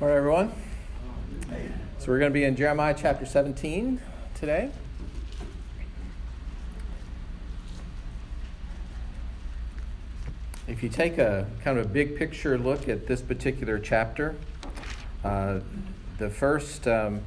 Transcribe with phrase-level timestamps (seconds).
[0.00, 0.52] Right, everyone.
[1.98, 4.00] So we're going to be in Jeremiah chapter 17
[4.36, 4.70] today.
[10.68, 14.36] If you take a kind of a big picture look at this particular chapter,
[15.24, 15.58] uh,
[16.18, 17.22] the first um,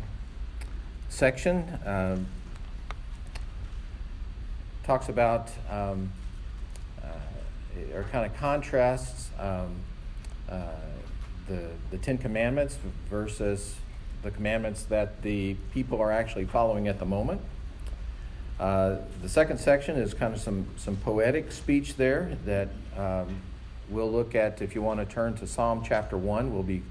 [1.10, 2.20] section uh,
[4.86, 6.10] talks about um,
[7.04, 9.76] uh, or kind of contrasts um,
[10.48, 10.68] uh,
[11.48, 12.78] the, the Ten Commandments
[13.10, 13.76] versus
[14.24, 17.42] the commandments that the people are actually following at the moment.
[18.60, 23.42] Uh, the second section is kind of some, some poetic speech there that um,
[23.90, 24.62] we'll look at.
[24.62, 26.84] If you want to turn to Psalm chapter 1, we'll be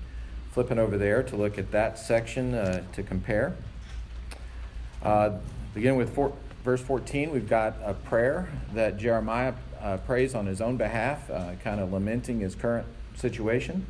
[0.52, 3.54] flipping over there to look at that section uh, to compare.
[5.02, 5.38] Uh,
[5.72, 6.32] beginning with four,
[6.64, 11.52] verse 14, we've got a prayer that Jeremiah uh, prays on his own behalf, uh,
[11.62, 13.86] kind of lamenting his current situation.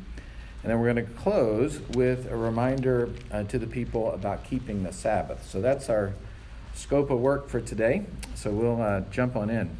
[0.63, 4.83] And then we're going to close with a reminder uh, to the people about keeping
[4.83, 5.47] the Sabbath.
[5.49, 6.13] So that's our
[6.75, 8.05] scope of work for today.
[8.35, 9.75] So we'll uh, jump on in.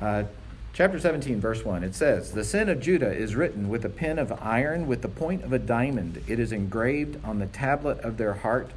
[0.00, 0.24] Uh,
[0.72, 4.18] chapter 17, verse 1, it says, The sin of Judah is written with a pen
[4.18, 6.22] of iron, with the point of a diamond.
[6.26, 8.70] It is engraved on the tablet of their heart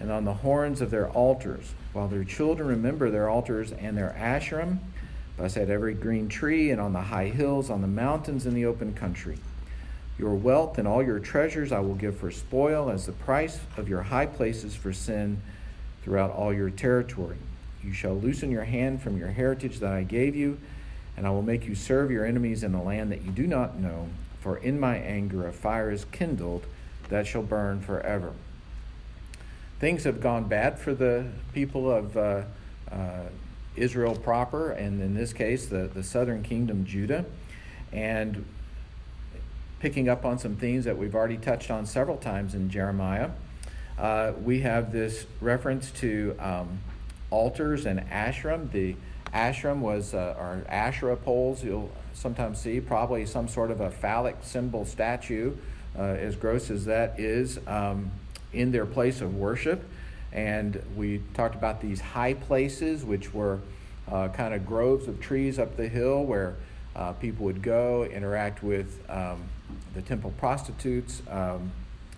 [0.00, 4.14] and on the horns of their altars, while their children remember their altars and their
[4.18, 4.78] Asherim,
[5.36, 8.66] thus at every green tree and on the high hills, on the mountains in the
[8.66, 9.38] open country.
[10.18, 13.88] Your wealth and all your treasures I will give for spoil as the price of
[13.88, 15.40] your high places for sin
[16.02, 17.36] throughout all your territory.
[17.82, 20.58] You shall loosen your hand from your heritage that I gave you,
[21.16, 23.78] and I will make you serve your enemies in the land that you do not
[23.78, 24.08] know.
[24.40, 26.66] For in my anger a fire is kindled
[27.08, 28.32] that shall burn forever.
[29.78, 32.42] Things have gone bad for the people of uh,
[32.90, 33.26] uh,
[33.76, 37.24] Israel proper, and in this case, the, the southern kingdom, Judah.
[37.92, 38.44] And
[39.80, 43.30] picking up on some themes that we've already touched on several times in Jeremiah.
[43.98, 46.80] Uh, we have this reference to um,
[47.30, 48.70] altars and Asherim.
[48.70, 48.96] The
[49.32, 54.36] Asherim was, uh, or Asherah poles, you'll sometimes see, probably some sort of a phallic
[54.42, 55.54] symbol statue,
[55.96, 58.10] uh, as gross as that is, um,
[58.52, 59.84] in their place of worship.
[60.32, 63.60] And we talked about these high places, which were
[64.10, 66.56] uh, kind of groves of trees up the hill where
[66.98, 69.44] uh, people would go interact with um,
[69.94, 71.70] the temple prostitutes, um,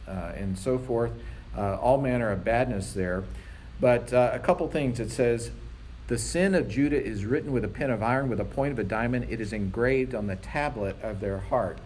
[0.09, 1.13] uh, and so forth.
[1.57, 3.25] Uh, all manner of badness there.
[3.79, 4.99] But uh, a couple things.
[4.99, 5.51] It says,
[6.07, 8.79] The sin of Judah is written with a pen of iron, with a point of
[8.79, 9.27] a diamond.
[9.29, 11.79] It is engraved on the tablet of their heart.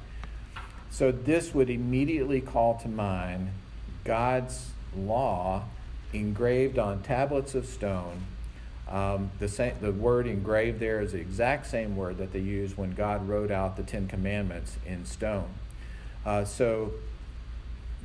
[0.90, 3.50] So this would immediately call to mind
[4.04, 5.64] God's law
[6.12, 8.26] engraved on tablets of stone.
[8.94, 12.76] Um, the, same, the word engraved there is the exact same word that they used
[12.76, 15.48] when God wrote out the Ten Commandments in stone.
[16.24, 16.92] Uh, so,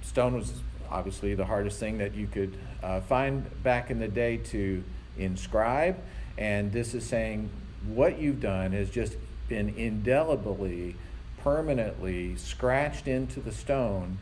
[0.02, 0.52] stone was
[0.90, 4.84] obviously the hardest thing that you could uh, find back in the day to
[5.16, 5.96] inscribe.
[6.40, 7.52] And this is saying
[7.86, 9.16] what you've done has just
[9.48, 10.96] been indelibly,
[11.44, 14.18] permanently scratched into the stone.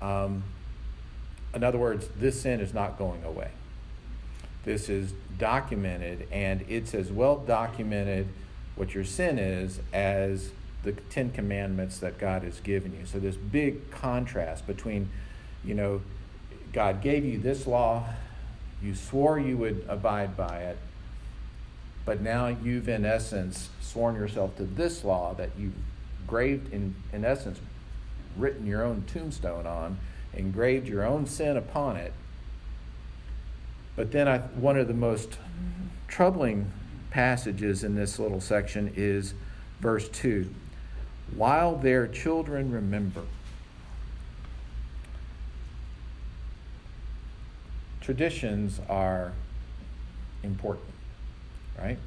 [0.00, 0.44] Um,
[1.54, 3.50] in other words, this sin is not going away.
[4.66, 8.26] This is documented, and it's as well documented
[8.74, 10.50] what your sin is as
[10.82, 13.06] the Ten Commandments that God has given you.
[13.06, 15.08] So, this big contrast between,
[15.64, 16.02] you know,
[16.72, 18.06] God gave you this law,
[18.82, 20.78] you swore you would abide by it,
[22.04, 25.74] but now you've, in essence, sworn yourself to this law that you've
[26.26, 27.60] graved, in, in essence,
[28.36, 29.98] written your own tombstone on,
[30.34, 32.12] engraved your own sin upon it.
[33.96, 35.38] But then, I, one of the most
[36.06, 36.70] troubling
[37.10, 39.34] passages in this little section is
[39.80, 40.48] verse 2
[41.34, 43.22] while their children remember.
[48.00, 49.32] Traditions are
[50.42, 50.86] important,
[51.76, 51.98] right?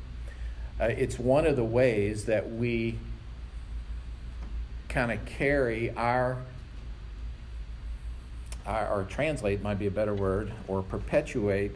[0.80, 2.98] Uh, it's one of the ways that we
[4.88, 6.38] kind of carry our, our,
[8.90, 11.72] or translate might be a better word, or perpetuate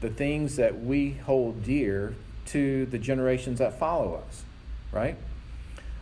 [0.00, 2.14] the things that we hold dear
[2.46, 4.42] to the generations that follow us,
[4.92, 5.16] right?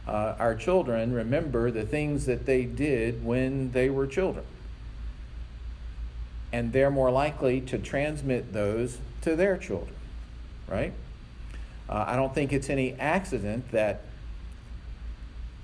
[0.06, 4.44] uh, our children remember the things that they did when they were children.
[6.53, 9.97] And they're more likely to transmit those to their children,
[10.69, 10.93] right?
[11.89, 14.03] Uh, I don't think it's any accident that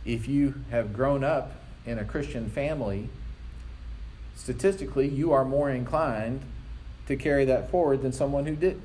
[0.05, 1.53] if you have grown up
[1.87, 3.09] in a Christian family,
[4.43, 6.43] statistically, you are more inclined
[7.07, 8.83] to carry that forward than someone who didn't,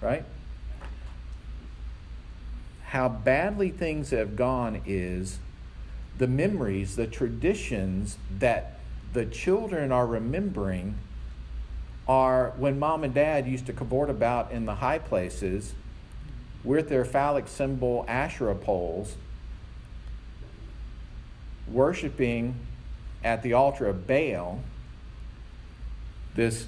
[0.00, 0.24] right?
[2.92, 5.38] how badly things have gone is
[6.18, 8.78] the memories, the traditions that
[9.14, 10.94] the children are remembering
[12.06, 15.72] are when mom and dad used to cavort about in the high places
[16.62, 19.14] with their phallic symbol Asherah poles,
[21.66, 22.54] worshiping
[23.24, 24.60] at the altar of Baal,
[26.34, 26.66] this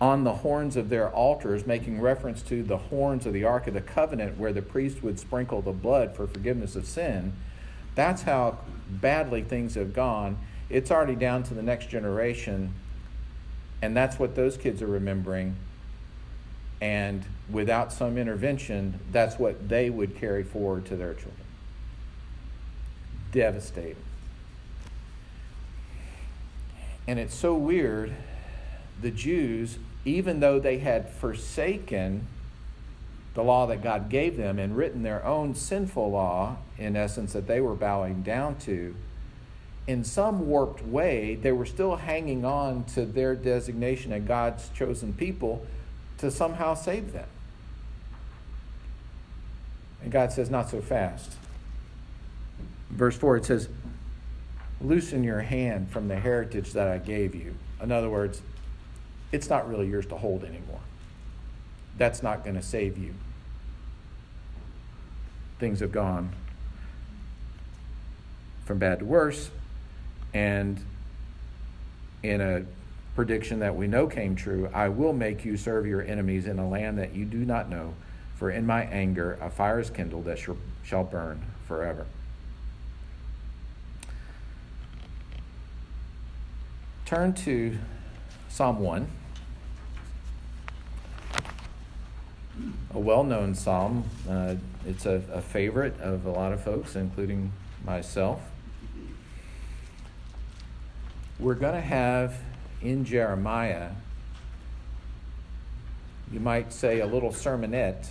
[0.00, 3.74] on the horns of their altars, making reference to the horns of the Ark of
[3.74, 7.32] the Covenant, where the priest would sprinkle the blood for forgiveness of sin.
[7.94, 8.58] That's how
[8.90, 10.36] badly things have gone.
[10.68, 12.74] It's already down to the next generation,
[13.80, 15.56] and that's what those kids are remembering.
[16.80, 21.46] And without some intervention, that's what they would carry forward to their children.
[23.32, 24.05] Devastating.
[27.06, 28.12] And it's so weird.
[29.00, 32.26] The Jews, even though they had forsaken
[33.34, 37.46] the law that God gave them and written their own sinful law, in essence, that
[37.46, 38.94] they were bowing down to,
[39.86, 45.12] in some warped way, they were still hanging on to their designation as God's chosen
[45.12, 45.64] people
[46.18, 47.28] to somehow save them.
[50.02, 51.36] And God says, Not so fast.
[52.90, 53.68] Verse 4, it says,
[54.80, 57.54] Loosen your hand from the heritage that I gave you.
[57.82, 58.42] In other words,
[59.32, 60.80] it's not really yours to hold anymore.
[61.98, 63.14] That's not going to save you.
[65.58, 66.32] Things have gone
[68.66, 69.50] from bad to worse.
[70.34, 70.84] And
[72.22, 72.64] in a
[73.14, 76.68] prediction that we know came true, I will make you serve your enemies in a
[76.68, 77.94] land that you do not know,
[78.34, 80.38] for in my anger a fire is kindled that
[80.82, 82.06] shall burn forever.
[87.06, 87.78] Turn to
[88.48, 89.08] Psalm 1,
[92.94, 94.02] a well known psalm.
[94.28, 97.52] Uh, it's a, a favorite of a lot of folks, including
[97.84, 98.40] myself.
[101.38, 102.40] We're going to have
[102.82, 103.90] in Jeremiah,
[106.32, 108.08] you might say, a little sermonette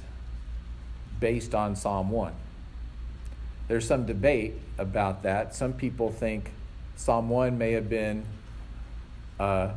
[1.19, 2.31] based on Psalm 1.
[3.67, 5.53] There's some debate about that.
[5.53, 6.51] Some people think
[6.95, 8.25] Psalm 1 may have been
[9.39, 9.71] a,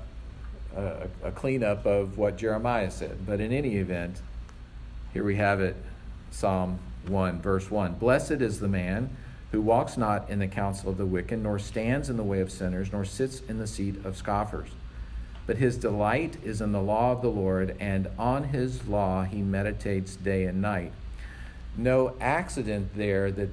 [1.22, 3.26] a cleanup of what Jeremiah said.
[3.26, 4.20] But in any event,
[5.12, 5.76] here we have it
[6.30, 7.94] Psalm 1, verse 1.
[7.94, 9.16] Blessed is the man
[9.50, 12.50] who walks not in the counsel of the wicked, nor stands in the way of
[12.50, 14.68] sinners, nor sits in the seat of scoffers.
[15.46, 19.40] But his delight is in the law of the Lord, and on his law he
[19.40, 20.92] meditates day and night.
[21.76, 23.48] No accident there that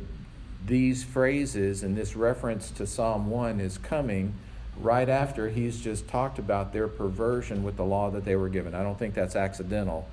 [0.66, 4.34] these phrases and this reference to Psalm 1 is coming
[4.80, 8.76] right after he's just talked about their perversion with the law that they were given.
[8.76, 10.08] I don't think that's accidental.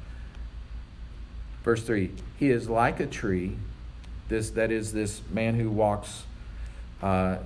[1.63, 3.57] Verse 3 He is like a tree,
[4.29, 6.25] this, that is, this man who walks
[7.03, 7.39] uh,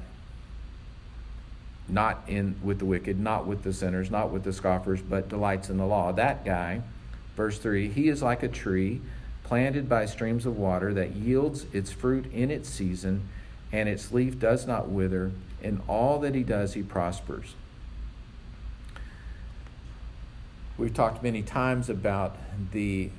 [1.88, 5.70] not in with the wicked, not with the sinners, not with the scoffers, but delights
[5.70, 6.12] in the law.
[6.12, 6.82] That guy,
[7.36, 9.00] verse 3 He is like a tree
[9.44, 13.28] planted by streams of water that yields its fruit in its season,
[13.70, 15.30] and its leaf does not wither
[15.62, 17.54] in all that he does, he prospers.
[20.78, 22.36] We've talked many times about
[22.72, 23.10] the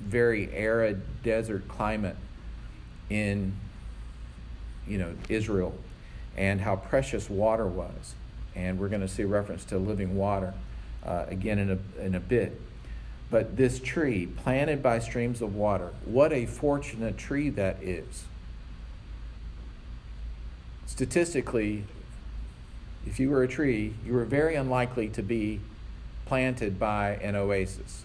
[0.00, 2.16] very arid desert climate
[3.08, 3.54] in
[4.86, 5.74] you know Israel
[6.36, 8.14] and how precious water was.
[8.54, 10.54] And we're going to see reference to living water
[11.04, 12.60] uh, again in a, in a bit.
[13.30, 18.24] But this tree, planted by streams of water, what a fortunate tree that is
[20.86, 21.84] statistically,
[23.06, 25.60] if you were a tree, you were very unlikely to be
[26.26, 28.04] planted by an oasis.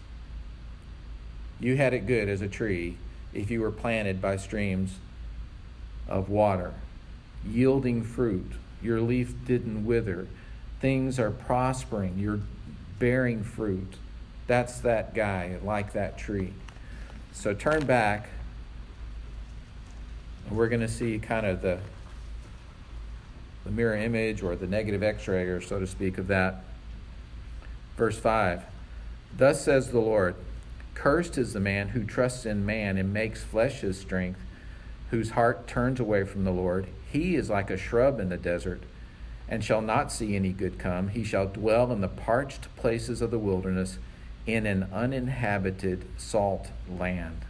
[1.60, 2.98] You had it good as a tree
[3.34, 4.96] if you were planted by streams
[6.08, 6.74] of water,
[7.46, 8.52] yielding fruit.
[8.82, 10.28] Your leaf didn't wither.
[10.80, 12.18] Things are prospering.
[12.18, 12.42] You're
[13.00, 13.96] bearing fruit.
[14.48, 16.54] That's that guy, like that tree.
[17.32, 18.30] So turn back.
[20.48, 21.80] And we're going to see kind of the
[23.64, 26.64] the mirror image or the negative x ray, or so to speak, of that.
[27.98, 28.64] Verse 5
[29.38, 30.36] Thus says the Lord
[30.94, 34.40] Cursed is the man who trusts in man and makes flesh his strength,
[35.10, 36.88] whose heart turns away from the Lord.
[37.12, 38.84] He is like a shrub in the desert
[39.52, 41.10] and shall not see any good come.
[41.10, 44.00] He shall dwell in the parched places of the wilderness
[44.48, 47.42] in an uninhabited salt land.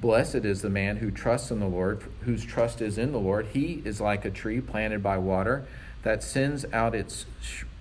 [0.00, 3.46] Blessed is the man who trusts in the Lord, whose trust is in the Lord.
[3.46, 5.66] He is like a tree planted by water
[6.04, 7.26] that sends out its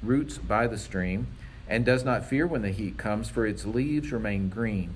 [0.01, 1.27] roots by the stream
[1.69, 4.95] and does not fear when the heat comes, for its leaves remain green.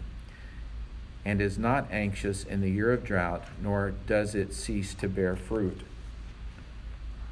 [1.23, 5.35] and is not anxious in the year of drought, nor does it cease to bear
[5.35, 5.81] fruit.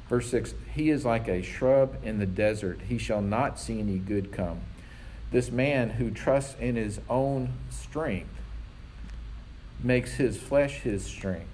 [0.08, 3.98] Verse 6 He is like a shrub in the desert, he shall not see any
[3.98, 4.60] good come.
[5.32, 8.39] This man who trusts in his own strength
[9.82, 11.46] makes his flesh his strength.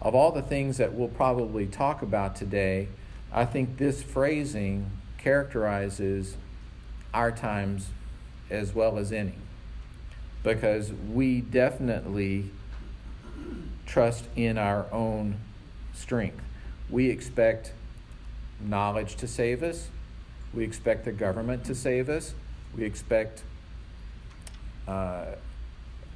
[0.00, 2.88] Of all the things that we'll probably talk about today,
[3.32, 6.36] I think this phrasing characterizes
[7.12, 7.88] our times
[8.50, 9.34] as well as any
[10.42, 12.50] because we definitely
[13.86, 15.36] trust in our own
[15.94, 16.42] strength.
[16.88, 17.72] We expect
[18.60, 19.88] knowledge to save us.
[20.54, 22.34] We expect the government to save us.
[22.76, 23.42] We expect
[24.86, 25.26] uh,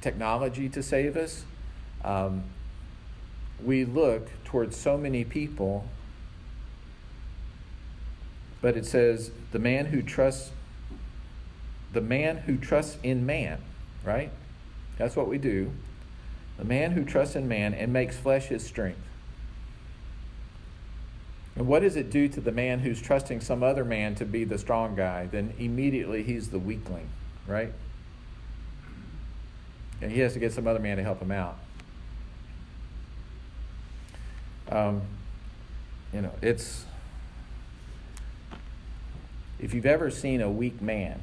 [0.03, 1.45] technology to save us.
[2.03, 2.43] Um,
[3.63, 5.87] we look towards so many people,
[8.61, 10.51] but it says the man who trusts
[11.93, 13.61] the man who trusts in man
[14.03, 14.31] right?
[14.97, 15.71] That's what we do.
[16.57, 18.99] The man who trusts in man and makes flesh his strength.
[21.55, 24.43] And what does it do to the man who's trusting some other man to be
[24.43, 25.27] the strong guy?
[25.27, 27.09] Then immediately he's the weakling,
[27.47, 27.71] right?
[30.01, 31.57] And he has to get some other man to help him out.
[34.69, 35.01] Um,
[36.13, 36.85] you know, it's.
[39.59, 41.21] If you've ever seen a weak man,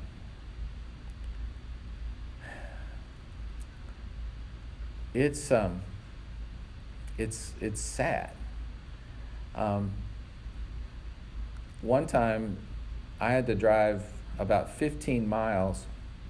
[5.13, 5.83] it's um,
[7.19, 8.31] it's it's sad.
[9.55, 9.91] Um,
[11.83, 12.59] one time,
[13.21, 14.05] I had to drive
[14.39, 15.85] about 15 miles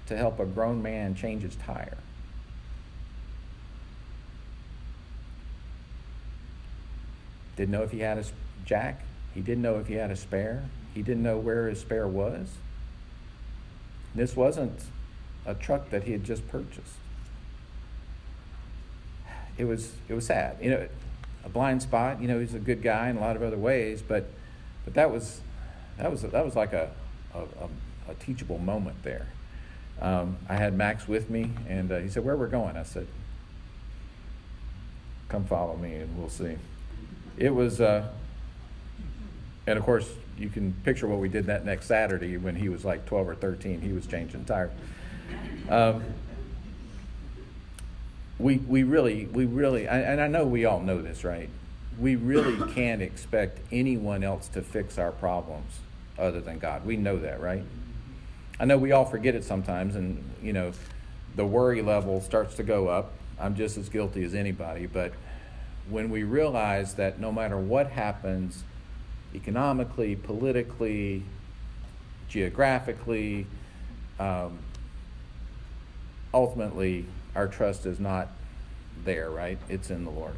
[0.07, 1.97] to help a grown man change his tire.
[7.61, 8.23] Didn't know if he had a
[8.65, 9.03] jack.
[9.35, 10.63] He didn't know if he had a spare.
[10.93, 12.49] He didn't know where his spare was.
[14.15, 14.83] This wasn't
[15.45, 16.95] a truck that he had just purchased
[19.61, 20.57] it was it was sad.
[20.59, 20.87] You know,
[21.45, 22.19] a blind spot.
[22.19, 24.25] You know, he's a good guy in a lot of other ways, but
[24.85, 25.41] but that was
[25.97, 26.91] that was that was like a
[27.35, 29.27] a, a, a teachable moment there.
[30.01, 33.07] Um, I had Max with me, and uh, he said, "Where we're going?" I said,
[35.29, 36.57] "Come follow me, and we'll see."
[37.37, 38.07] It was, uh,
[39.67, 42.83] and of course, you can picture what we did that next Saturday when he was
[42.83, 43.81] like 12 or 13.
[43.81, 44.71] He was changing tires.
[45.69, 46.03] Um,
[48.39, 51.49] we, we really, we really, and I know we all know this, right?
[51.99, 55.79] We really can't expect anyone else to fix our problems
[56.17, 56.85] other than God.
[56.85, 57.63] We know that, right?
[58.59, 60.71] I know we all forget it sometimes, and, you know,
[61.35, 63.13] the worry level starts to go up.
[63.39, 65.13] I'm just as guilty as anybody, but
[65.89, 68.63] when we realize that no matter what happens
[69.33, 71.23] economically, politically,
[72.27, 73.45] geographically,
[74.19, 74.59] um,
[76.33, 78.29] ultimately our trust is not
[79.03, 79.57] there, right?
[79.69, 80.35] It's in the Lord.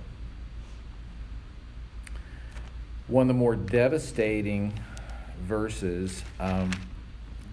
[3.07, 4.73] One of the more devastating
[5.41, 6.71] verses um,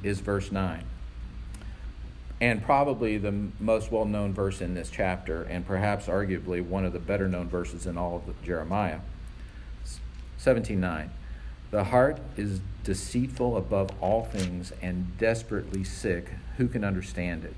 [0.03, 0.85] is verse 9.
[2.41, 6.93] And probably the most well known verse in this chapter, and perhaps arguably one of
[6.93, 9.01] the better known verses in all of Jeremiah.
[10.39, 11.11] 17:9.
[11.71, 16.31] The heart is deceitful above all things and desperately sick.
[16.57, 17.57] Who can understand it?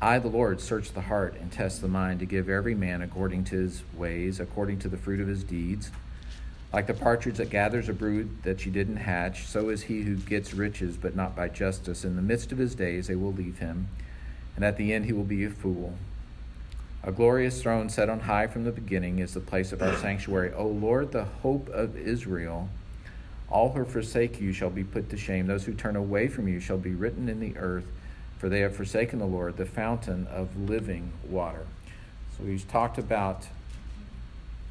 [0.00, 3.44] I, the Lord, search the heart and test the mind to give every man according
[3.44, 5.92] to his ways, according to the fruit of his deeds.
[6.72, 10.16] Like the partridge that gathers a brood that she didn't hatch, so is he who
[10.16, 12.04] gets riches, but not by justice.
[12.04, 13.88] In the midst of his days they will leave him,
[14.56, 15.94] and at the end he will be a fool.
[17.02, 20.52] A glorious throne set on high from the beginning is the place of our sanctuary.
[20.54, 22.68] O Lord, the hope of Israel.
[23.50, 25.46] All who forsake you shall be put to shame.
[25.46, 27.86] Those who turn away from you shall be written in the earth
[28.42, 31.64] for they have forsaken the Lord, the fountain of living water.
[32.36, 33.46] So he's talked about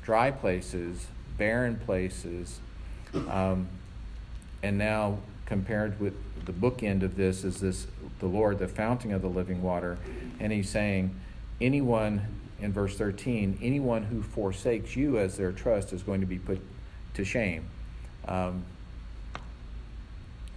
[0.03, 1.08] dry places,
[1.38, 2.60] barren places,
[3.30, 3.68] um,
[4.64, 6.14] and now compared with
[6.46, 7.88] the bookend of this is this
[8.20, 9.98] the Lord, the fountain of the living water,
[10.40, 11.16] and he's saying,
[11.60, 12.22] anyone
[12.60, 16.62] in verse 13, anyone who forsakes you as their trust is going to be put
[17.16, 17.66] to shame.
[18.28, 18.64] Um,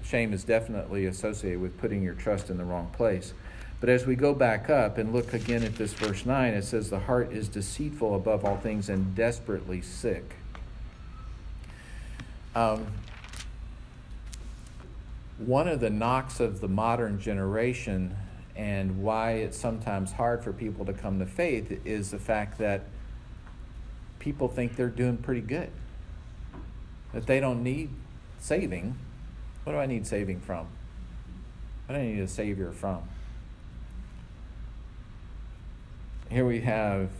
[0.04, 3.32] shame is definitely associated with putting your trust in the wrong place.
[3.80, 6.90] But as we go back up and look again at this verse 9, it says,
[6.90, 10.36] The heart is deceitful above all things and desperately sick.
[12.54, 12.86] Um,
[15.38, 18.16] one of the knocks of the modern generation
[18.54, 22.84] and why it's sometimes hard for people to come to faith is the fact that
[24.20, 25.70] people think they're doing pretty good,
[27.12, 27.90] that they don't need
[28.38, 28.96] saving
[29.64, 30.66] what do I need saving from?
[31.86, 33.02] What do I need a Savior from?
[36.30, 37.10] here we have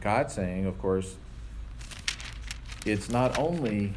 [0.00, 1.14] God saying, of course,
[2.84, 3.92] it's not only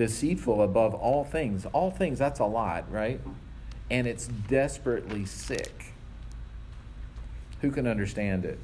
[0.00, 3.20] deceitful above all things, all things, that's a lot, right?
[3.90, 5.92] And it's desperately sick.
[7.60, 8.58] Who can understand it?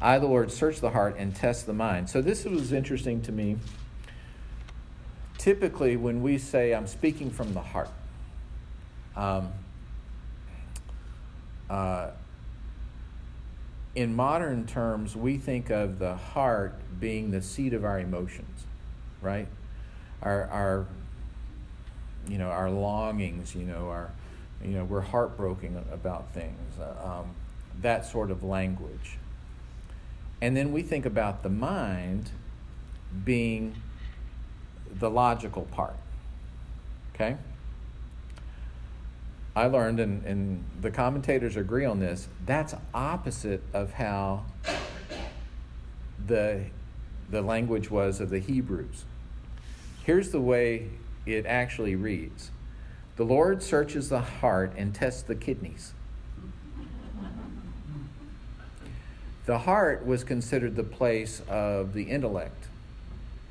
[0.00, 2.08] I, the Lord, search the heart and test the mind.
[2.08, 3.56] So this was interesting to me.
[5.36, 7.90] Typically, when we say, I'm speaking from the heart,
[9.16, 9.50] um,
[11.68, 12.10] uh,
[13.96, 18.64] in modern terms, we think of the heart being the seat of our emotions,
[19.20, 19.48] right?
[20.22, 20.86] Our, our,
[22.28, 24.10] you know, our longings, you know, our,
[24.64, 27.34] you know, we're heartbroken about things, uh, um,
[27.82, 29.18] that sort of language.
[30.40, 32.30] And then we think about the mind
[33.24, 33.76] being
[34.90, 35.96] the logical part,
[37.14, 37.36] okay?
[39.54, 44.44] I learned, and, and the commentators agree on this, that's opposite of how
[46.26, 46.66] the,
[47.30, 49.04] the language was of the Hebrews.
[50.06, 50.86] Here's the way
[51.26, 52.52] it actually reads
[53.16, 55.94] The Lord searches the heart and tests the kidneys.
[59.46, 62.68] The heart was considered the place of the intellect,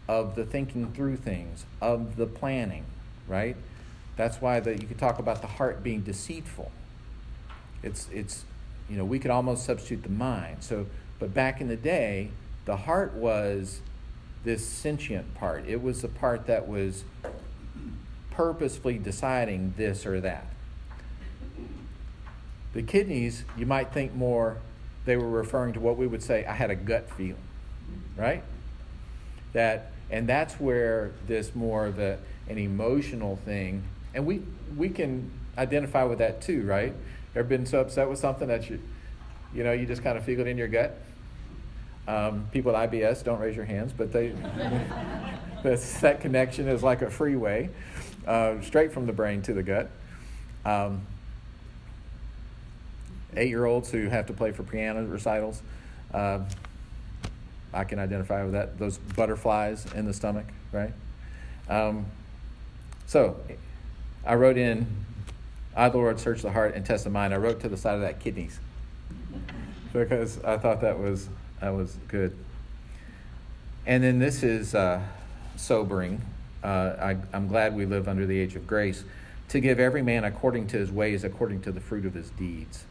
[0.07, 2.85] of the thinking through things, of the planning,
[3.27, 3.57] right?
[4.15, 6.71] That's why the, you could talk about the heart being deceitful.
[7.83, 8.45] It's, it's,
[8.89, 10.63] you know, we could almost substitute the mind.
[10.63, 10.85] So,
[11.19, 12.29] but back in the day,
[12.63, 13.81] the heart was
[14.45, 15.65] this sentient part.
[15.67, 17.03] It was the part that was
[18.31, 20.47] purposefully deciding this or that.
[22.73, 24.57] The kidneys, you might think more,
[25.05, 27.37] they were referring to what we would say, I had a gut feeling,
[28.17, 28.43] right?
[29.53, 33.83] That, and that's where this more of a, an emotional thing
[34.15, 34.41] and we,
[34.75, 36.93] we can identify with that too, right?
[37.35, 38.79] Ever been so upset with something that you,
[39.53, 40.97] you know, you just kind of feel it in your gut?
[42.07, 44.33] Um, people with IBS, don't raise your hands, but they,
[45.63, 47.69] that connection is like a freeway,
[48.27, 49.89] uh, straight from the brain to the gut.
[50.65, 51.05] Um,
[53.35, 55.61] eight year olds who have to play for piano recitals,
[56.13, 56.39] uh,
[57.73, 58.77] I can identify with that.
[58.77, 60.93] Those butterflies in the stomach, right?
[61.69, 62.05] Um,
[63.05, 63.39] so,
[64.25, 64.87] I wrote in,
[65.75, 67.33] I, the Lord, search the heart and test the mind.
[67.33, 68.59] I wrote to the side of that kidneys
[69.93, 71.29] because I thought that was,
[71.61, 72.35] that was good.
[73.85, 75.01] And then this is uh,
[75.55, 76.21] sobering.
[76.63, 79.03] Uh, I, I'm glad we live under the age of grace
[79.49, 82.83] to give every man according to his ways, according to the fruit of his deeds.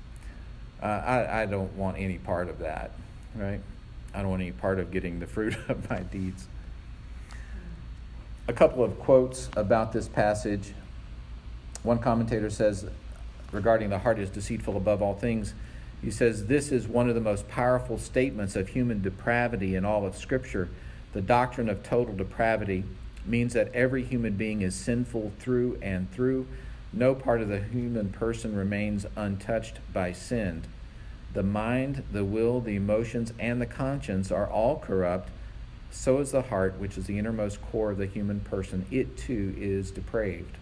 [0.83, 2.93] Uh, I, I don't want any part of that,
[3.35, 3.61] right?
[4.15, 6.47] I don't want any part of getting the fruit of my deeds.
[8.47, 10.75] A couple of quotes about this passage.
[11.83, 12.87] One commentator says
[13.51, 15.55] regarding the heart is deceitful above all things,
[16.05, 20.05] he says this is one of the most powerful statements of human depravity in all
[20.05, 20.69] of Scripture.
[21.15, 22.85] The doctrine of total depravity
[23.25, 26.47] means that every human being is sinful through and through.
[26.93, 30.65] No part of the human person remains untouched by sin.
[31.33, 35.31] The mind, the will, the emotions, and the conscience are all corrupt.
[35.91, 38.85] So is the heart, which is the innermost core of the human person.
[38.91, 40.59] It too is depraved.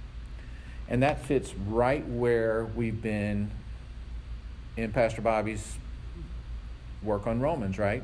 [0.88, 3.50] And that fits right where we've been
[4.76, 5.76] in Pastor Bobby's
[7.02, 8.02] work on Romans, right?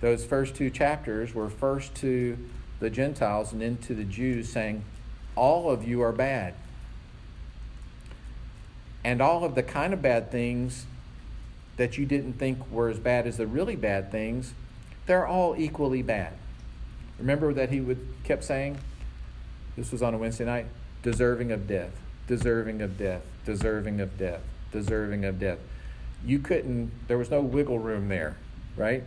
[0.00, 2.36] Those first two chapters were first to
[2.80, 4.84] the Gentiles and then to the Jews, saying,
[5.36, 6.54] All of you are bad.
[9.04, 10.86] And all of the kind of bad things
[11.76, 14.54] that you didn't think were as bad as the really bad things,
[15.06, 16.32] they're all equally bad.
[17.18, 18.78] Remember that he would kept saying,
[19.76, 20.66] this was on a Wednesday night,
[21.02, 21.90] deserving of death
[22.26, 24.40] deserving of death, deserving of death,
[24.72, 25.58] deserving of death.
[26.24, 28.36] You couldn't, there was no wiggle room there,
[28.76, 29.04] right?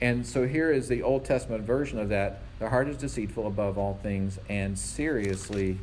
[0.00, 2.42] And so here is the Old Testament version of that.
[2.58, 5.78] The heart is deceitful above all things and seriously,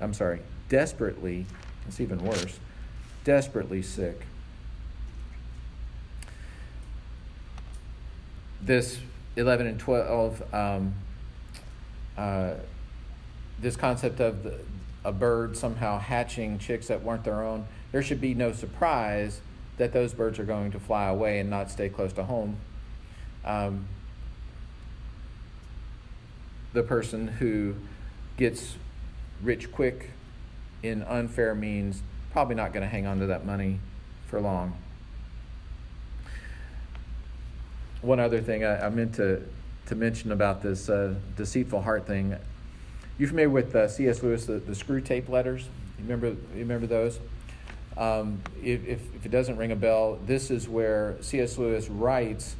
[0.00, 1.46] I'm sorry, desperately,
[1.86, 2.58] it's even worse,
[3.24, 4.22] desperately sick.
[8.60, 8.98] This
[9.36, 10.94] 11 and 12, um,
[12.16, 12.54] uh,
[13.60, 14.58] this concept of the,
[15.04, 19.40] a bird somehow hatching chicks that weren't their own, there should be no surprise
[19.76, 22.56] that those birds are going to fly away and not stay close to home.
[23.44, 23.86] Um,
[26.72, 27.74] the person who
[28.36, 28.76] gets
[29.42, 30.10] rich quick
[30.82, 33.78] in unfair means probably not going to hang on to that money
[34.26, 34.76] for long.
[38.02, 39.42] One other thing I, I meant to,
[39.86, 42.36] to mention about this uh, deceitful heart thing
[43.18, 44.22] you familiar with uh, C.S.
[44.22, 45.64] Lewis, the, the Screwtape Letters?
[45.98, 47.18] You remember, you remember those?
[47.96, 51.58] Um, if, if, if, it doesn't ring a bell, this is where C.S.
[51.58, 52.54] Lewis writes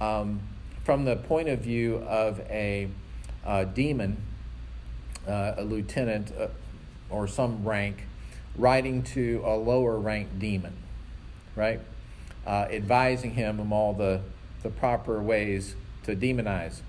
[0.00, 0.40] um,
[0.82, 2.88] from the point of view of a
[3.44, 4.16] uh, demon,
[5.28, 6.48] uh, a lieutenant, uh,
[7.08, 8.02] or some rank,
[8.56, 10.72] writing to a lower rank demon,
[11.54, 11.80] right?
[12.44, 14.20] Uh, advising him of all the,
[14.64, 16.80] the proper ways to demonize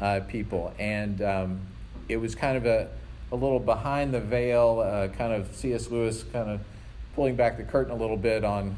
[0.00, 0.74] uh, people.
[0.80, 1.60] And um,
[2.08, 2.88] it was kind of a,
[3.32, 5.90] a little behind the veil, uh, kind of C.S.
[5.90, 6.60] Lewis kind of
[7.14, 8.76] pulling back the curtain a little bit on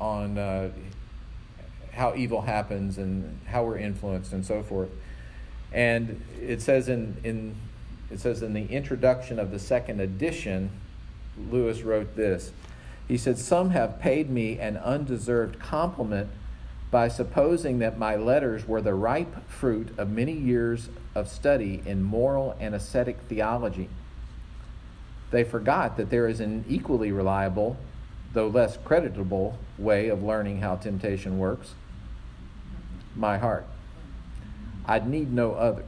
[0.00, 0.70] on uh,
[1.92, 4.90] how evil happens and how we're influenced and so forth.
[5.72, 7.56] And it says in, in
[8.10, 10.70] it says in the introduction of the second edition,
[11.50, 12.52] Lewis wrote this.
[13.08, 16.28] He said, Some have paid me an undeserved compliment
[16.90, 22.02] by supposing that my letters were the ripe fruit of many years of study in
[22.02, 23.88] moral and ascetic theology.
[25.30, 27.76] They forgot that there is an equally reliable,
[28.32, 31.74] though less creditable, way of learning how temptation works
[33.16, 33.66] my heart.
[34.86, 35.86] I'd need no others.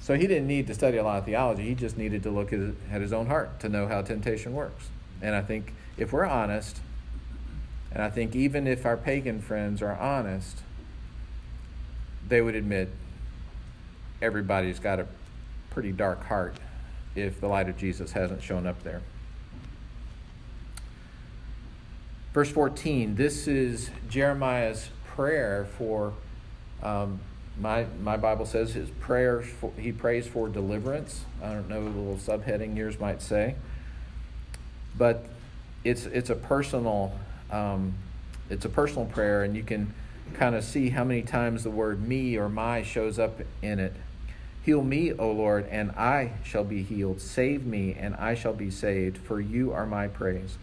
[0.00, 1.64] So he didn't need to study a lot of theology.
[1.64, 4.88] He just needed to look at his own heart to know how temptation works.
[5.22, 6.80] And I think if we're honest,
[7.92, 10.58] and I think even if our pagan friends are honest,
[12.28, 12.90] they would admit
[14.20, 15.06] everybody's got a
[15.70, 16.56] pretty dark heart
[17.14, 19.00] if the light of Jesus hasn't shown up there.
[22.34, 26.12] Verse 14 this is Jeremiah's prayer for,
[26.82, 27.18] um,
[27.58, 31.24] my, my Bible says his prayer, for, he prays for deliverance.
[31.42, 33.56] I don't know, what a little subheading yours might say.
[34.96, 35.24] But
[35.82, 37.18] it's, it's a personal,
[37.50, 37.94] um,
[38.50, 39.92] it's a personal prayer, and you can
[40.34, 43.94] kind of see how many times the word me or my shows up in it.
[44.62, 47.20] Heal me, O Lord, and I shall be healed.
[47.20, 50.58] Save me, and I shall be saved, for you are my praise.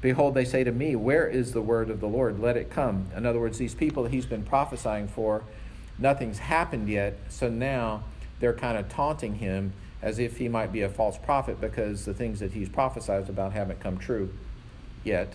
[0.00, 2.38] Behold, they say to me, Where is the word of the Lord?
[2.38, 3.08] Let it come.
[3.16, 5.42] In other words, these people he's been prophesying for,
[5.98, 7.18] nothing's happened yet.
[7.28, 8.04] So now
[8.38, 12.14] they're kind of taunting him as if he might be a false prophet because the
[12.14, 14.32] things that he's prophesied about haven't come true
[15.02, 15.34] yet.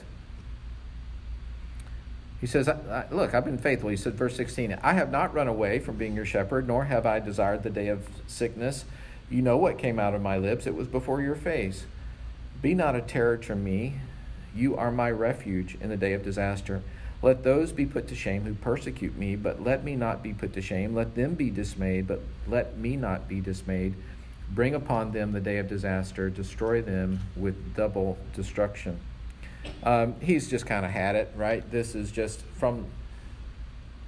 [2.43, 2.69] He says,
[3.09, 3.89] Look, I've been faithful.
[3.89, 7.05] He said, verse 16, I have not run away from being your shepherd, nor have
[7.05, 8.83] I desired the day of sickness.
[9.29, 11.85] You know what came out of my lips, it was before your face.
[12.61, 13.93] Be not a terror to me.
[14.53, 16.83] You are my refuge in the day of disaster.
[17.21, 20.51] Let those be put to shame who persecute me, but let me not be put
[20.55, 20.93] to shame.
[20.93, 23.93] Let them be dismayed, but let me not be dismayed.
[24.49, 28.99] Bring upon them the day of disaster, destroy them with double destruction.
[29.83, 31.69] Um, he's just kind of had it, right?
[31.69, 32.85] This is just from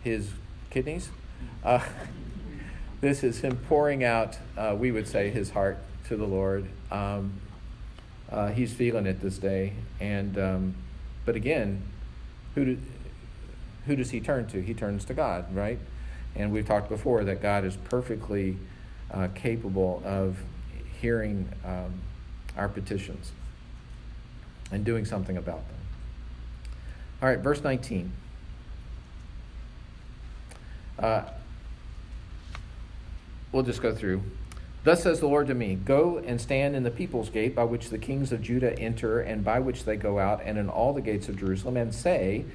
[0.04, 0.32] his
[0.70, 1.10] kidneys.
[1.64, 1.84] Uh,
[3.02, 6.68] this is him pouring out, uh, we would say, his heart to the Lord.
[6.92, 7.34] Um,
[8.32, 9.74] uh, he's feeling it this day.
[10.00, 10.76] And um,
[11.26, 11.82] but again,
[12.54, 12.78] who do,
[13.86, 14.62] who does he turn to?
[14.62, 15.80] He turns to God, right?
[16.36, 18.58] And we've talked before that God is perfectly
[19.12, 20.38] uh, capable of
[21.02, 22.02] hearing um,
[22.58, 23.32] our petitions
[24.72, 25.78] and doing something about them.
[27.22, 28.12] All right, verse 19.
[30.98, 31.24] Uh,
[33.52, 34.24] we'll just go through.
[34.84, 37.90] Thus says the Lord to me Go and stand in the people's gate by which
[37.90, 41.02] the kings of Judah enter, and by which they go out, and in all the
[41.02, 42.46] gates of Jerusalem, and say,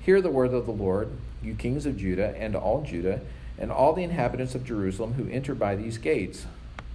[0.00, 1.10] Hear the word of the Lord,
[1.42, 3.20] you kings of Judah, and all Judah,
[3.58, 6.46] and all the inhabitants of Jerusalem who enter by these gates.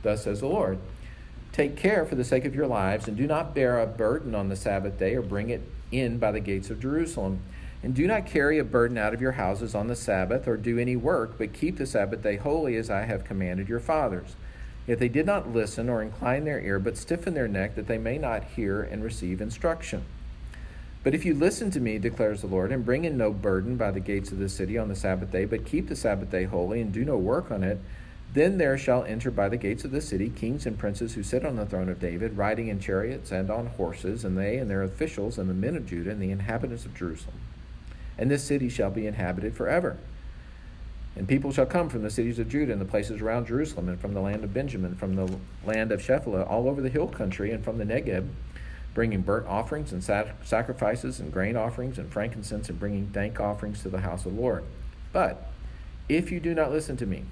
[0.04, 0.80] Thus says the Lord
[1.52, 4.50] Take care for the sake of your lives, and do not bear a burden on
[4.50, 5.62] the Sabbath day, or bring it
[5.92, 7.40] in by the gates of Jerusalem.
[7.84, 10.78] And do not carry a burden out of your houses on the Sabbath, or do
[10.78, 14.36] any work, but keep the Sabbath day holy as I have commanded your fathers.
[14.88, 17.98] Yet they did not listen or incline their ear, but stiffen their neck, that they
[17.98, 20.04] may not hear and receive instruction.
[21.04, 23.92] But if you listen to me, declares the Lord, and bring in no burden by
[23.92, 26.80] the gates of the city on the Sabbath day, but keep the Sabbath day holy,
[26.80, 27.80] and do no work on it,
[28.34, 31.46] then there shall enter by the gates of the city kings and princes who sit
[31.46, 34.84] on the throne of David, riding in chariots and on horses, and they and their
[34.84, 37.40] officials, and the men of Judah, and the inhabitants of Jerusalem.
[38.18, 39.98] And this city shall be inhabited forever.
[41.14, 44.00] And people shall come from the cities of Judah and the places around Jerusalem, and
[44.00, 47.52] from the land of Benjamin, from the land of Shephelah, all over the hill country,
[47.52, 48.30] and from the Negeb,
[48.94, 53.90] bringing burnt offerings and sacrifices, and grain offerings, and frankincense, and bringing thank offerings to
[53.90, 54.64] the house of the Lord.
[55.12, 55.50] But
[56.08, 57.26] if you do not listen to me,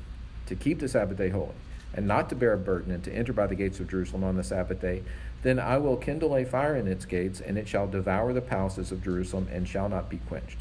[0.50, 1.54] to keep the Sabbath day holy,
[1.94, 4.36] and not to bear a burden, and to enter by the gates of Jerusalem on
[4.36, 5.04] the Sabbath day,
[5.44, 8.92] then I will kindle a fire in its gates, and it shall devour the palaces
[8.92, 10.58] of Jerusalem, and shall not be quenched.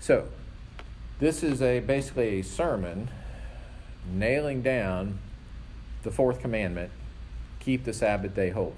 [0.00, 0.28] So,
[1.20, 3.08] this is a basically a sermon
[4.12, 5.18] nailing down
[6.02, 6.90] the fourth commandment
[7.60, 8.72] keep the Sabbath day holy.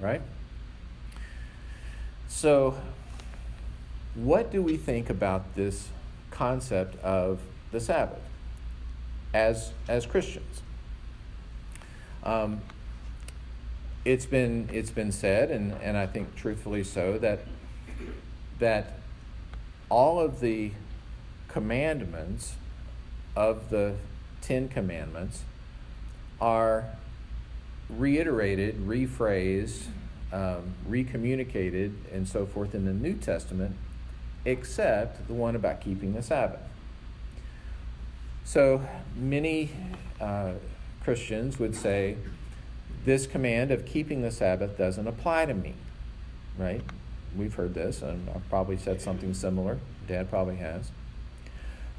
[0.00, 0.22] right?
[2.28, 2.76] So,
[4.14, 5.88] what do we think about this
[6.30, 7.40] concept of
[7.72, 8.27] the Sabbath
[9.34, 10.62] as, as Christians?
[12.22, 12.60] Um,
[14.04, 17.40] it's been it's been said, and, and I think truthfully so, that
[18.58, 18.98] that
[19.88, 20.72] all of the
[21.48, 22.54] commandments
[23.36, 23.94] of the
[24.40, 25.42] Ten Commandments
[26.40, 26.86] are
[27.88, 29.86] reiterated, rephrased,
[30.32, 33.76] um, recommunicated, and so forth in the New Testament,
[34.44, 36.60] except the one about keeping the Sabbath.
[38.48, 38.80] So
[39.14, 39.68] many
[40.18, 40.52] uh,
[41.04, 42.16] Christians would say
[43.04, 45.74] this command of keeping the Sabbath doesn't apply to me,
[46.56, 46.80] right?
[47.36, 49.78] We've heard this, and I've probably said something similar.
[50.06, 50.90] Dad probably has.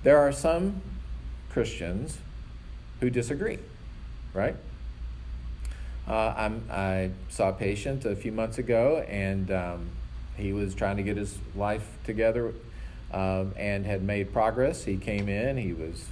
[0.02, 0.82] There are some
[1.52, 2.18] Christians
[3.00, 3.60] who disagree,
[4.34, 4.56] right?
[6.08, 9.90] Uh, i saw a patient a few months ago, and um,
[10.36, 12.56] he was trying to get his life together
[13.14, 14.86] um, and had made progress.
[14.86, 16.08] He came in, he was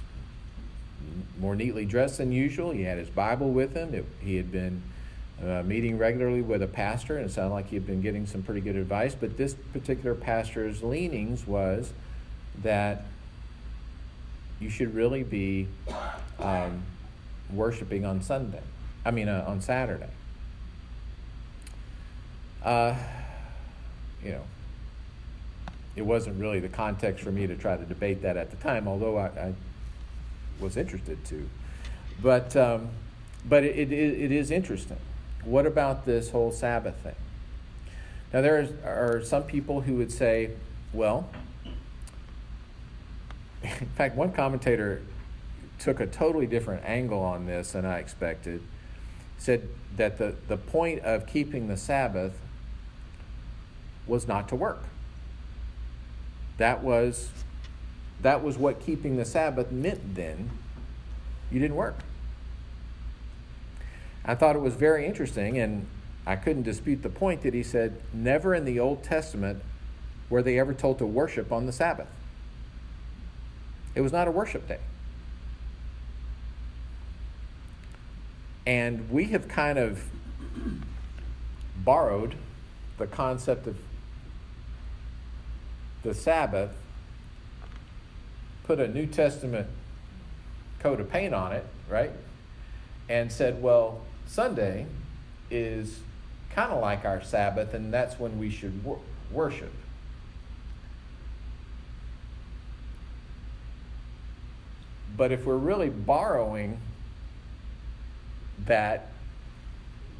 [1.38, 2.70] more neatly dressed than usual.
[2.70, 3.94] He had his Bible with him.
[3.94, 4.82] It, he had been
[5.42, 8.42] uh, meeting regularly with a pastor, and it sounded like he had been getting some
[8.42, 9.14] pretty good advice.
[9.14, 11.92] But this particular pastor's leanings was
[12.62, 13.04] that
[14.60, 15.68] you should really be
[16.40, 16.82] um,
[17.52, 18.62] worshiping on Sunday.
[19.04, 20.10] I mean, uh, on Saturday.
[22.64, 22.96] Uh,
[24.24, 24.42] you know,
[25.94, 28.88] it wasn't really the context for me to try to debate that at the time,
[28.88, 29.54] although I, I
[30.60, 31.48] was interested to.
[32.22, 32.88] But, um,
[33.48, 34.98] but it, it, it is interesting.
[35.44, 37.14] What about this whole Sabbath thing?
[38.32, 40.50] Now, there are some people who would say,
[40.92, 41.28] well,
[43.62, 45.02] in fact, one commentator
[45.78, 48.62] took a totally different angle on this than I expected.
[49.38, 52.32] Said that the, the point of keeping the Sabbath
[54.06, 54.82] was not to work.
[56.56, 57.30] That was
[58.22, 60.50] that was what keeping the Sabbath meant then.
[61.50, 61.98] You didn't work.
[64.24, 65.86] I thought it was very interesting, and
[66.26, 69.62] I couldn't dispute the point that he said never in the Old Testament
[70.28, 72.08] were they ever told to worship on the Sabbath.
[73.94, 74.80] It was not a worship day.
[78.66, 80.04] And we have kind of
[81.78, 82.34] borrowed
[82.98, 83.78] the concept of
[86.02, 86.72] the Sabbath
[88.68, 89.66] put a New Testament
[90.78, 92.10] coat of paint on it, right?
[93.08, 94.84] And said, well, Sunday
[95.50, 96.00] is
[96.50, 99.00] kind of like our Sabbath, and that's when we should wor-
[99.32, 99.72] worship.
[105.16, 106.78] But if we're really borrowing
[108.66, 109.08] that,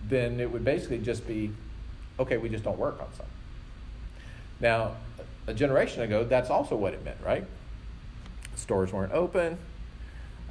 [0.08, 1.52] then it would basically just be
[2.18, 3.30] okay, we just don't work on Sunday.
[4.58, 4.96] Now,
[5.46, 7.44] a generation ago, that's also what it meant, right?
[8.58, 9.58] Stores weren't open.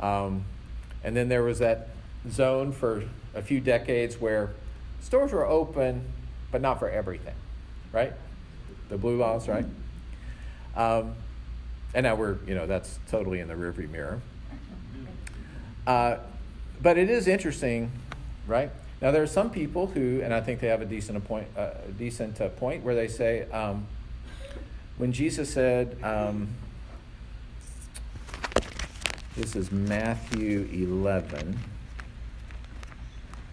[0.01, 0.45] Um,
[1.03, 1.89] and then there was that
[2.29, 3.03] zone for
[3.35, 4.51] a few decades where
[5.01, 6.03] stores were open,
[6.51, 7.35] but not for everything,
[7.91, 8.13] right?
[8.89, 9.65] The blue laws, right?
[10.75, 11.15] Um,
[11.93, 14.21] and now we're, you know, that's totally in the rearview mirror.
[15.85, 16.17] Uh,
[16.81, 17.91] but it is interesting,
[18.45, 18.69] right?
[19.01, 21.71] Now there are some people who, and I think they have a decent point, uh,
[21.97, 23.87] decent uh, point where they say, um,
[24.97, 26.49] when Jesus said, um,
[29.37, 31.59] this is Matthew 11.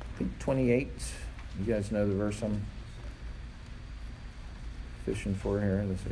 [0.00, 0.88] I think 28.
[1.60, 2.64] You guys know the verse I'm
[5.04, 5.84] fishing for here.
[5.86, 6.08] Let's see.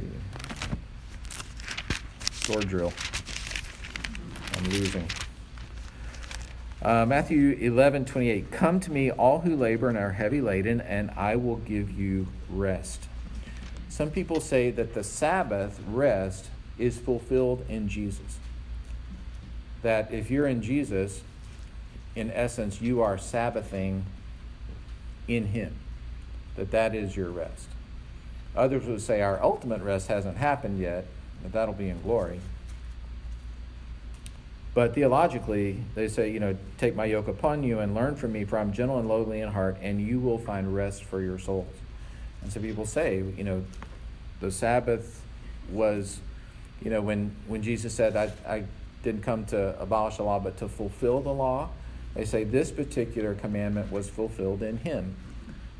[2.33, 2.93] Sword drill.
[4.59, 5.09] I'm losing.
[6.83, 8.51] Uh, Matthew 11, 28.
[8.51, 12.27] Come to me, all who labor and are heavy laden, and I will give you
[12.51, 13.05] rest.
[13.89, 18.39] Some people say that the Sabbath rest is fulfilled in Jesus
[19.83, 21.23] that if you're in Jesus,
[22.15, 24.05] in essence, you are Sabbathing
[25.29, 25.75] in Him,
[26.57, 27.67] that that is your rest.
[28.57, 31.07] Others would say our ultimate rest hasn't happened yet,
[31.43, 32.41] but that'll be in glory.
[34.75, 38.45] But theologically, they say, you know, take my yoke upon you and learn from me,
[38.45, 41.75] for I'm gentle and lowly in heart, and you will find rest for your souls.
[42.43, 43.65] And so people say, you know,
[44.41, 45.23] the Sabbath
[45.71, 46.21] was,
[46.83, 48.65] you know, when, when Jesus said, I, I
[49.03, 51.71] didn't come to abolish the law, but to fulfill the law.
[52.15, 55.17] They say this particular commandment was fulfilled in him.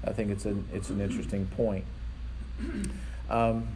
[0.05, 1.85] I think it's an, it's an interesting point.
[3.31, 3.69] Um,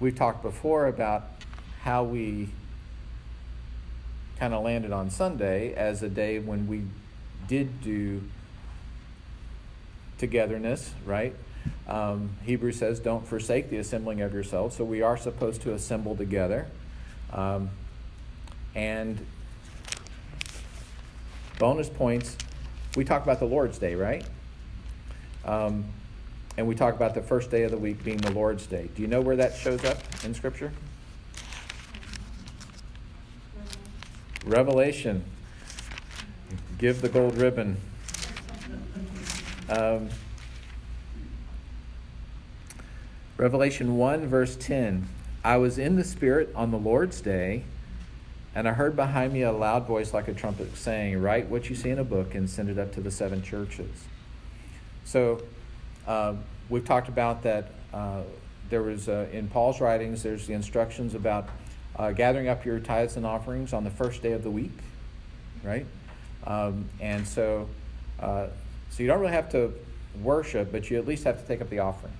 [0.00, 1.24] we've talked before about
[1.82, 2.48] how we
[4.38, 6.82] kind of landed on Sunday as a day when we
[7.48, 8.22] did do
[10.18, 11.34] togetherness, right?
[11.86, 14.76] Um, Hebrews says, don't forsake the assembling of yourselves.
[14.76, 16.66] So we are supposed to assemble together.
[17.32, 17.70] Um,
[18.74, 19.24] and
[21.58, 22.36] bonus points,
[22.96, 24.24] we talk about the Lord's Day, right?
[25.44, 25.84] Um,
[26.56, 28.88] and we talk about the first day of the week being the Lord's Day.
[28.94, 30.72] Do you know where that shows up in Scripture?
[34.44, 35.24] Revelation.
[36.78, 37.76] Give the gold ribbon.
[39.68, 40.10] Um,
[43.36, 45.08] Revelation 1, verse 10.
[45.44, 47.64] I was in the Spirit on the Lord's day,
[48.54, 51.76] and I heard behind me a loud voice like a trumpet saying, Write what you
[51.76, 54.04] see in a book and send it up to the seven churches.
[55.04, 55.42] So,
[56.06, 56.34] uh,
[56.68, 58.22] we've talked about that uh,
[58.70, 61.48] there was, uh, in Paul's writings, there's the instructions about
[61.96, 64.72] uh, gathering up your tithes and offerings on the first day of the week,
[65.62, 65.86] right?
[66.46, 67.68] Um, and so,
[68.18, 68.46] uh,
[68.90, 69.72] so you don't really have to
[70.22, 72.12] worship, but you at least have to take up the offering.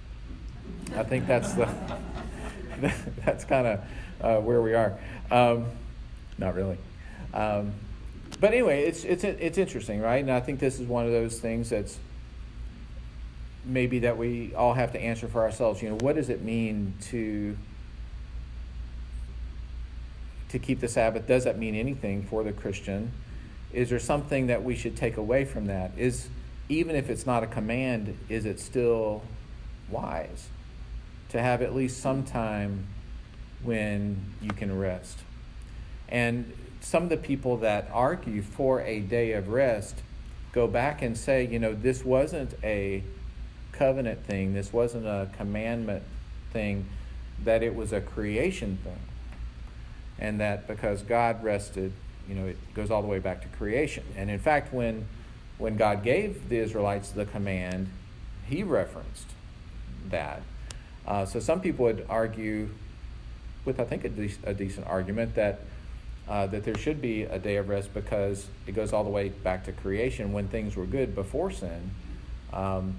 [0.97, 1.69] I think that's the
[3.25, 3.81] that's kind of
[4.21, 4.99] uh, where we are.
[5.31, 5.67] Um,
[6.43, 6.79] not really.
[7.33, 7.73] Um,
[8.41, 10.23] but anyway, it's it's it's interesting, right?
[10.23, 11.99] And I think this is one of those things that's
[13.65, 15.83] maybe that we all have to answer for ourselves.
[15.83, 17.57] You know, what does it mean to
[20.49, 21.27] to keep the Sabbath?
[21.27, 23.13] Does that mean anything for the Christian?
[23.73, 25.93] Is there something that we should take away from that?
[25.97, 26.29] Is
[26.69, 29.23] even if it's not a command, is it still
[29.91, 30.49] wise?
[31.33, 32.87] to have at least some time
[33.63, 35.19] when you can rest.
[36.13, 39.97] And some of the people that argue for a day of rest
[40.53, 43.03] go back and say, you know, this wasn't a
[43.73, 46.05] covenant thing, this wasn't a commandment
[46.53, 46.87] thing,
[47.43, 49.01] that it was a creation thing.
[50.19, 51.93] And that because God rested,
[52.29, 54.05] you know, it goes all the way back to creation.
[54.17, 55.07] And in fact, when
[55.59, 57.89] when God gave the Israelites the command,
[58.47, 59.29] he referenced
[60.11, 60.43] that
[61.07, 62.69] uh, so some people would argue,
[63.65, 65.61] with I think a, de- a decent argument, that
[66.29, 69.29] uh, that there should be a day of rest because it goes all the way
[69.29, 71.91] back to creation when things were good before sin,
[72.53, 72.97] um,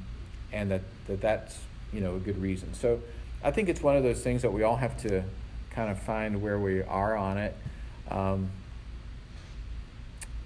[0.52, 1.60] and that, that that's
[1.92, 2.74] you know a good reason.
[2.74, 3.00] So
[3.44, 5.24] I think it's one of those things that we all have to
[5.72, 7.56] kind of find where we are on it.
[8.10, 8.50] Um,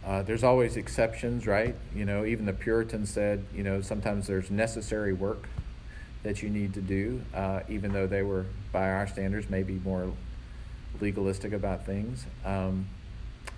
[0.05, 1.75] uh, there's always exceptions, right?
[1.93, 5.49] You know, even the Puritans said, you know, sometimes there's necessary work
[6.23, 10.13] that you need to do, uh, even though they were, by our standards, maybe more
[11.01, 12.25] legalistic about things.
[12.45, 12.87] Um,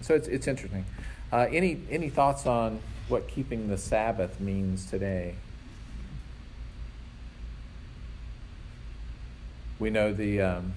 [0.01, 0.85] so it's, it's interesting.
[1.31, 5.35] Uh, any, any thoughts on what keeping the Sabbath means today?
[9.79, 10.73] We know the, um,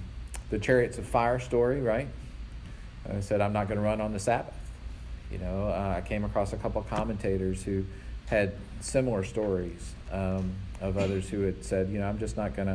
[0.51, 2.09] the chariots of fire story, right?
[3.11, 4.55] I said, I'm not going to run on the Sabbath.
[5.31, 7.85] You know, uh, I came across a couple commentators who
[8.27, 9.95] had similar stories.
[10.13, 12.69] Um, of others who had said, you know, I'm just not going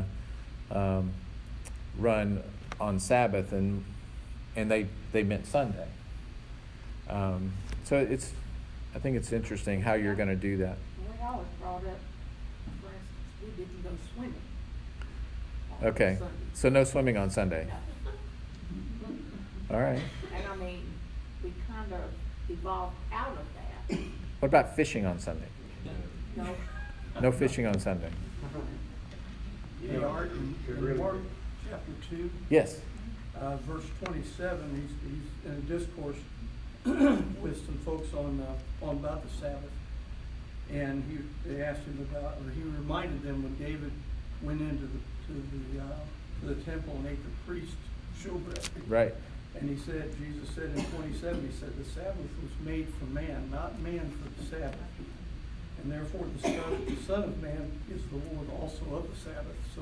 [0.72, 1.12] to um,
[2.00, 2.42] run
[2.80, 3.84] on Sabbath, and
[4.56, 5.88] and they they meant Sunday.
[7.10, 8.34] Um, so it's,
[8.94, 10.78] I think it's interesting how you're going to do that.
[11.00, 12.00] We always brought up,
[12.82, 12.98] for instance,
[13.42, 14.34] we didn't go swimming.
[15.84, 16.20] Okay,
[16.54, 17.68] so no swimming on Sunday.
[19.72, 20.02] All right.
[20.34, 20.82] And I mean,
[21.44, 22.12] we kind of
[22.50, 23.46] evolved out of
[23.90, 24.00] that.
[24.40, 25.48] What about fishing on Sunday?
[26.36, 26.48] No,
[27.22, 28.10] No fishing on Sunday.
[29.82, 31.16] Hey, Art, in, in Mark
[31.70, 32.80] chapter two, Yes.
[33.40, 36.18] uh, verse twenty-seven, he's, he's in a discourse
[37.42, 39.72] with some folks on, uh, on about the Sabbath.
[40.72, 43.92] And he, they asked him about, or he reminded them when David
[44.42, 45.34] went into the, to
[45.74, 45.86] the, uh,
[46.42, 47.76] to the temple and ate the priest's
[48.22, 48.68] showbread.
[48.88, 49.14] Right.
[49.60, 53.50] And he said, Jesus said in twenty-seven, he said, the Sabbath was made for man,
[53.52, 54.80] not man for the Sabbath.
[55.82, 59.56] And therefore, the Son, the Son of Man is the Lord also of the Sabbath.
[59.76, 59.82] So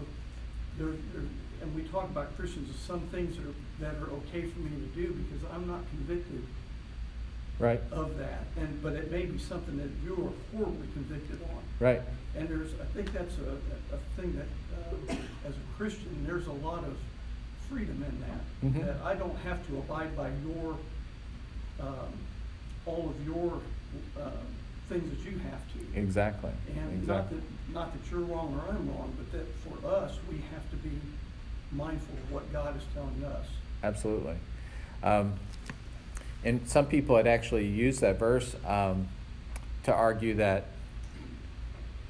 [0.78, 1.24] there, there,
[1.62, 4.70] and we talk about Christians, there's some things that are, that are okay for me
[4.72, 6.44] to do because I'm not convicted
[7.58, 7.80] Right.
[7.92, 8.44] of that.
[8.58, 11.64] And, but it may be something that you are horribly convicted on.
[11.80, 12.02] Right.
[12.36, 15.16] And there's, I think that's a, a thing that, uh,
[15.48, 16.98] as a Christian, there's a lot of
[17.70, 18.82] freedom in that.
[18.82, 18.86] Mhm.
[18.86, 20.78] That I don't have to abide by your,
[21.80, 22.12] um,
[22.86, 23.62] all of your,
[24.22, 24.32] um,
[24.90, 26.00] things that you have to.
[26.00, 26.52] Exactly.
[26.76, 27.42] And not that,
[27.74, 30.92] not that you're wrong or I'm wrong, but that for us, we have to be
[31.76, 33.46] mindful of what God is telling us.
[33.84, 34.36] Absolutely.
[35.04, 35.34] Um,
[36.44, 39.08] and some people had actually used that verse um,
[39.84, 40.68] to argue that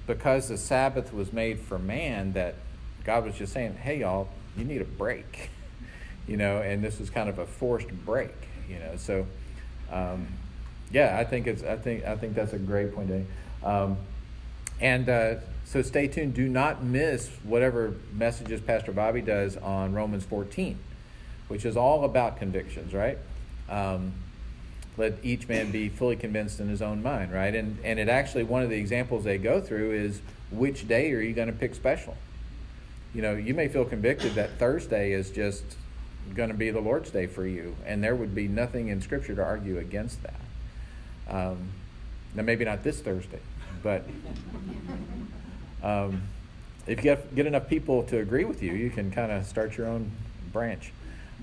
[0.07, 2.55] because the Sabbath was made for man, that
[3.03, 5.49] God was just saying, "Hey, y'all, you need a break,"
[6.27, 8.33] you know, and this was kind of a forced break,
[8.69, 8.95] you know.
[8.97, 9.25] So,
[9.91, 10.27] um,
[10.91, 13.09] yeah, I think it's I think I think that's a great point.
[13.63, 13.97] Um,
[14.79, 15.35] and uh,
[15.65, 16.35] so stay tuned.
[16.35, 20.77] Do not miss whatever messages Pastor Bobby does on Romans 14,
[21.47, 23.17] which is all about convictions, right?
[23.67, 24.13] Um,
[24.95, 27.53] let each man be fully convinced in his own mind, right?
[27.53, 31.19] And and it actually one of the examples they go through is which day are
[31.19, 32.15] you going to pick special?
[33.13, 35.63] You know, you may feel convicted that Thursday is just
[36.33, 39.35] going to be the Lord's day for you, and there would be nothing in Scripture
[39.35, 40.39] to argue against that.
[41.29, 41.69] Um,
[42.35, 43.39] now, maybe not this Thursday,
[43.81, 44.05] but
[45.83, 46.23] um,
[46.87, 49.77] if you get, get enough people to agree with you, you can kind of start
[49.77, 50.11] your own
[50.51, 50.91] branch.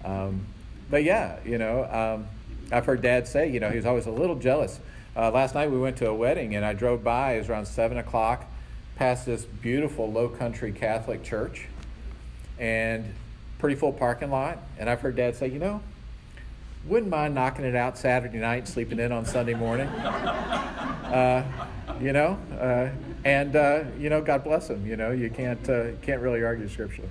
[0.05, 0.47] Um,
[0.91, 2.27] but yeah, you know, um,
[2.71, 4.79] I've heard Dad say, you know, he was always a little jealous.
[5.17, 7.35] Uh, last night we went to a wedding, and I drove by.
[7.35, 8.47] It was around seven o'clock,
[8.97, 11.67] past this beautiful Low Country Catholic church,
[12.59, 13.13] and
[13.59, 14.59] pretty full parking lot.
[14.79, 15.83] And I've heard Dad say, you know,
[16.87, 19.89] wouldn't mind knocking it out Saturday night, sleeping in on Sunday morning.
[21.13, 21.45] Uh,
[22.01, 22.89] you know, uh,
[23.25, 24.87] and uh, you know, God bless him.
[24.87, 27.09] You know, you can't uh, can't really argue Scripture.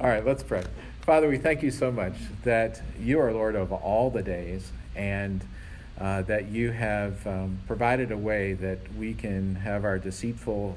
[0.00, 0.64] All right, let's pray.
[1.02, 2.14] Father, we thank you so much
[2.44, 5.44] that you are Lord of all the days, and
[6.00, 10.76] uh, that you have um, provided a way that we can have our deceitful,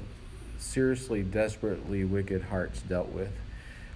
[0.58, 3.32] seriously, desperately wicked hearts dealt with.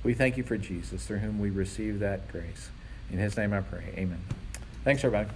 [0.02, 2.70] We thank you for Jesus, through whom we receive that grace.
[3.10, 3.92] In his name I pray.
[3.96, 4.20] Amen.
[4.84, 5.30] Thanks, everybody.